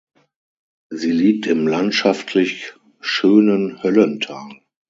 Sie 0.89 1.11
liegt 1.11 1.45
im 1.45 1.67
landschaftlich 1.67 2.73
schönen 3.01 3.83
Höllental. 3.83 4.59